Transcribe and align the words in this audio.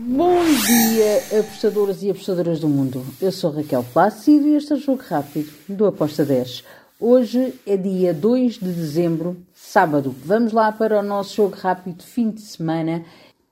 Bom 0.00 0.44
dia, 0.44 1.40
apostadores 1.40 2.04
e 2.04 2.10
apostadoras 2.10 2.60
do 2.60 2.68
mundo. 2.68 3.04
Eu 3.20 3.32
sou 3.32 3.50
Raquel 3.50 3.84
Plácido 3.92 4.46
e 4.46 4.54
este 4.54 4.72
é 4.72 4.76
o 4.76 4.78
Jogo 4.78 5.02
Rápido 5.02 5.50
do 5.68 5.86
Aposta 5.86 6.24
10. 6.24 6.62
Hoje 7.00 7.52
é 7.66 7.76
dia 7.76 8.14
2 8.14 8.60
de 8.60 8.72
dezembro, 8.72 9.36
sábado. 9.52 10.14
Vamos 10.24 10.52
lá 10.52 10.70
para 10.70 11.00
o 11.00 11.02
nosso 11.02 11.34
Jogo 11.34 11.56
Rápido 11.56 12.04
fim 12.04 12.30
de 12.30 12.42
semana. 12.42 13.04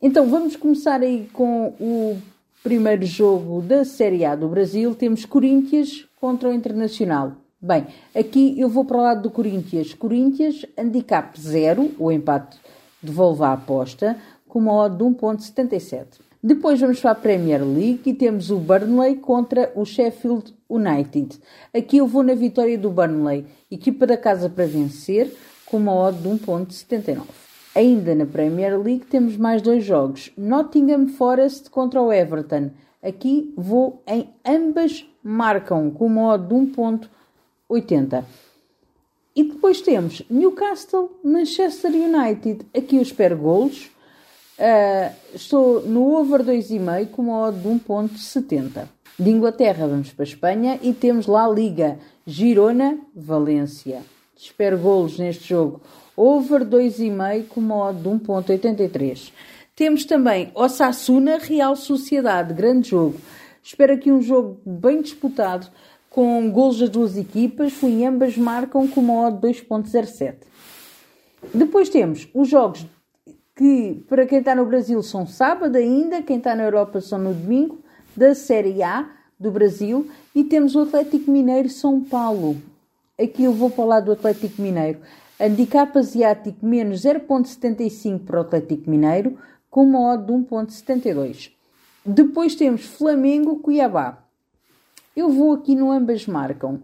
Então 0.00 0.30
vamos 0.30 0.56
começar 0.56 1.02
aí 1.02 1.28
com 1.30 1.74
o 1.78 2.16
primeiro 2.62 3.04
jogo 3.04 3.60
da 3.60 3.84
Série 3.84 4.24
A 4.24 4.34
do 4.34 4.48
Brasil. 4.48 4.94
Temos 4.94 5.26
Corinthians 5.26 6.06
contra 6.18 6.48
o 6.48 6.54
Internacional. 6.54 7.32
Bem, 7.60 7.86
aqui 8.14 8.58
eu 8.58 8.70
vou 8.70 8.86
para 8.86 8.96
o 8.96 9.02
lado 9.02 9.20
do 9.20 9.30
Corinthians. 9.30 9.92
Corinthians, 9.92 10.64
handicap 10.78 11.38
0, 11.38 11.96
o 11.98 12.10
empate 12.10 12.56
devolve 13.02 13.42
a 13.42 13.52
aposta, 13.52 14.16
com 14.50 14.58
uma 14.58 14.74
odd 14.74 14.96
de 14.96 15.04
1.77. 15.04 16.06
Depois 16.42 16.80
vamos 16.80 17.00
para 17.00 17.12
a 17.12 17.14
Premier 17.14 17.62
League 17.62 18.00
e 18.04 18.14
temos 18.14 18.50
o 18.50 18.56
Burnley 18.56 19.16
contra 19.16 19.70
o 19.74 19.84
Sheffield 19.84 20.54
United. 20.68 21.38
Aqui 21.72 21.98
eu 21.98 22.06
vou 22.06 22.22
na 22.22 22.34
vitória 22.34 22.76
do 22.76 22.90
Burnley, 22.90 23.46
equipa 23.70 24.06
da 24.06 24.16
casa 24.16 24.48
para 24.48 24.66
vencer, 24.66 25.32
com 25.66 25.76
uma 25.76 25.94
odd 25.94 26.18
de 26.18 26.28
1.79. 26.28 27.22
Ainda 27.74 28.14
na 28.14 28.26
Premier 28.26 28.76
League 28.78 29.04
temos 29.04 29.36
mais 29.36 29.62
dois 29.62 29.84
jogos. 29.84 30.32
Nottingham 30.36 31.08
Forest 31.08 31.70
contra 31.70 32.02
o 32.02 32.12
Everton. 32.12 32.70
Aqui 33.02 33.54
vou 33.56 34.02
em 34.06 34.28
ambas 34.44 35.06
marcam 35.22 35.90
com 35.90 36.06
uma 36.06 36.34
odd 36.34 36.48
de 36.48 36.54
1.80. 36.54 38.24
E 39.36 39.44
depois 39.44 39.80
temos 39.80 40.22
Newcastle, 40.28 41.10
Manchester 41.22 41.92
United. 41.92 42.66
Aqui 42.76 42.96
eu 42.96 43.02
espero 43.02 43.36
golos. 43.36 43.90
Uh, 44.60 45.10
estou 45.34 45.80
no 45.80 46.14
over 46.18 46.42
2,5 46.42 47.08
com 47.12 47.22
uma 47.22 47.50
de 47.50 47.66
1.70. 47.66 48.86
De 49.18 49.30
Inglaterra 49.30 49.86
vamos 49.86 50.12
para 50.12 50.22
a 50.22 50.28
Espanha 50.28 50.78
e 50.82 50.92
temos 50.92 51.26
lá 51.26 51.46
a 51.46 51.48
Liga 51.48 51.98
Girona, 52.26 52.98
Valência. 53.16 54.02
Espero 54.36 54.76
golos 54.76 55.18
neste 55.18 55.48
jogo. 55.48 55.80
Over 56.14 56.66
2,5 56.66 57.48
com 57.48 57.60
uma 57.60 57.90
de 57.90 58.06
1.83. 58.06 59.32
Temos 59.74 60.04
também 60.04 60.50
Osasuna, 60.54 61.38
Real 61.38 61.74
Sociedade, 61.74 62.52
grande 62.52 62.90
jogo. 62.90 63.18
Espero 63.62 63.94
aqui 63.94 64.12
um 64.12 64.20
jogo 64.20 64.60
bem 64.66 65.00
disputado, 65.00 65.68
com 66.10 66.50
golos 66.50 66.80
das 66.80 66.90
duas 66.90 67.16
equipas, 67.16 67.72
e 67.82 68.04
ambas 68.04 68.36
marcam 68.36 68.86
com 68.86 69.00
uma 69.00 69.30
de 69.30 69.48
2.07. 69.48 70.34
Depois 71.54 71.88
temos 71.88 72.28
os 72.34 72.46
jogos 72.46 72.84
que 73.60 74.02
para 74.08 74.24
quem 74.24 74.38
está 74.38 74.54
no 74.54 74.64
Brasil 74.64 75.02
são 75.02 75.26
sábado 75.26 75.76
ainda, 75.76 76.22
quem 76.22 76.38
está 76.38 76.54
na 76.54 76.62
Europa 76.62 76.98
são 77.02 77.18
no 77.18 77.34
domingo, 77.34 77.78
da 78.16 78.34
Série 78.34 78.82
A 78.82 79.06
do 79.38 79.50
Brasil, 79.50 80.10
e 80.34 80.44
temos 80.44 80.74
o 80.74 80.80
Atlético 80.80 81.30
Mineiro 81.30 81.68
São 81.68 82.02
Paulo. 82.02 82.56
Aqui 83.22 83.44
eu 83.44 83.52
vou 83.52 83.68
falar 83.68 84.00
do 84.00 84.12
Atlético 84.12 84.62
Mineiro. 84.62 85.00
Handicap 85.38 85.98
asiático 85.98 86.64
menos 86.64 87.02
0.75 87.02 88.20
para 88.24 88.38
o 88.38 88.40
Atlético 88.40 88.88
Mineiro, 88.88 89.36
com 89.68 89.82
uma 89.82 90.14
odd 90.14 90.24
de 90.24 90.32
1.72. 90.32 91.50
Depois 92.02 92.54
temos 92.54 92.86
Flamengo-Cuiabá. 92.86 94.24
Eu 95.14 95.28
vou 95.28 95.52
aqui 95.52 95.74
no 95.74 95.90
ambas 95.90 96.26
marcam. 96.26 96.80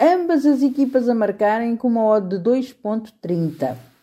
Ambas 0.00 0.46
as 0.46 0.62
equipas 0.62 1.10
a 1.10 1.14
marcarem 1.14 1.76
com 1.76 1.88
uma 1.88 2.06
odd 2.06 2.38
de 2.38 2.42
2.30. 2.42 3.93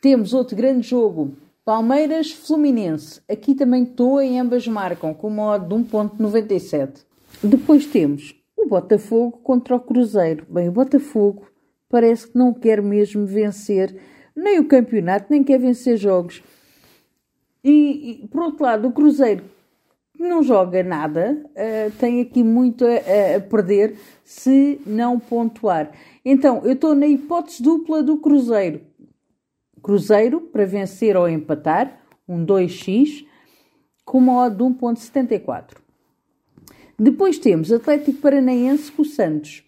Temos 0.00 0.32
outro 0.32 0.56
grande 0.56 0.88
jogo, 0.88 1.36
Palmeiras-Fluminense. 1.62 3.20
Aqui 3.28 3.54
também 3.54 3.82
estou 3.82 4.20
em 4.20 4.40
ambas 4.40 4.66
marcam, 4.66 5.12
com 5.12 5.28
uma 5.28 5.52
odd 5.52 5.68
de 5.68 5.74
1.97. 5.74 7.04
Depois 7.42 7.86
temos 7.86 8.34
o 8.56 8.66
Botafogo 8.66 9.38
contra 9.42 9.76
o 9.76 9.80
Cruzeiro. 9.80 10.46
Bem, 10.48 10.68
o 10.68 10.72
Botafogo 10.72 11.46
parece 11.88 12.28
que 12.28 12.38
não 12.38 12.54
quer 12.54 12.80
mesmo 12.80 13.26
vencer 13.26 13.94
nem 14.34 14.58
o 14.58 14.66
campeonato, 14.66 15.26
nem 15.28 15.44
quer 15.44 15.58
vencer 15.58 15.98
jogos. 15.98 16.42
E, 17.62 18.22
e 18.24 18.28
por 18.28 18.42
outro 18.42 18.64
lado, 18.64 18.88
o 18.88 18.92
Cruzeiro 18.92 19.44
não 20.18 20.42
joga 20.42 20.82
nada, 20.82 21.42
uh, 21.44 21.90
tem 21.98 22.20
aqui 22.20 22.42
muito 22.42 22.86
a, 22.86 23.36
a, 23.36 23.40
perder 23.40 23.96
se 24.24 24.80
não 24.86 25.18
pontuar. 25.18 25.92
Então, 26.24 26.62
eu 26.64 26.72
estou 26.72 26.94
na 26.94 27.06
hipótese 27.06 27.62
dupla 27.62 28.02
do 28.02 28.18
Cruzeiro. 28.18 28.80
Cruzeiro 29.82 30.40
para 30.40 30.66
vencer 30.66 31.16
ou 31.16 31.28
empatar, 31.28 32.00
um 32.28 32.44
2x, 32.44 33.26
com 34.04 34.18
uma 34.18 34.44
odd 34.44 34.56
de 34.56 34.62
1.74. 34.62 35.76
Depois 36.98 37.38
temos 37.38 37.72
Atlético 37.72 38.20
Paranaense 38.20 38.92
com 38.92 39.02
o 39.02 39.04
Santos. 39.04 39.64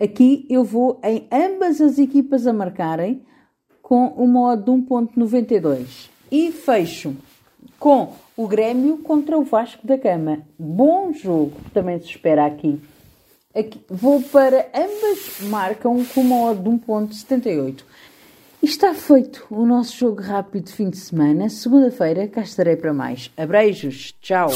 Aqui 0.00 0.46
eu 0.50 0.64
vou 0.64 1.00
em 1.02 1.26
ambas 1.30 1.80
as 1.80 1.98
equipas 1.98 2.46
a 2.46 2.52
marcarem 2.52 3.22
com 3.80 4.08
uma 4.08 4.52
odd 4.52 4.64
de 4.64 4.70
1.92. 4.70 6.10
E 6.30 6.50
fecho 6.50 7.14
com 7.78 8.12
o 8.36 8.48
Grêmio 8.48 8.98
contra 8.98 9.38
o 9.38 9.44
Vasco 9.44 9.86
da 9.86 9.96
Gama. 9.96 10.40
Bom 10.58 11.12
jogo, 11.12 11.52
também 11.72 11.98
se 12.00 12.06
espera 12.06 12.44
aqui. 12.44 12.80
aqui 13.54 13.80
vou 13.88 14.20
para 14.22 14.68
ambas 14.74 15.48
marcam 15.48 16.04
com 16.04 16.20
uma 16.20 16.50
odd 16.50 16.62
de 16.62 16.68
1.78. 16.68 17.84
Está 18.66 18.92
feito 18.92 19.46
o 19.48 19.64
nosso 19.64 19.96
jogo 19.96 20.20
rápido 20.20 20.64
de 20.64 20.72
fim 20.72 20.90
de 20.90 20.96
semana. 20.96 21.48
Segunda-feira 21.48 22.26
cá 22.26 22.40
estarei 22.40 22.74
para 22.74 22.92
mais. 22.92 23.30
Abreijos, 23.36 24.12
tchau! 24.20 24.48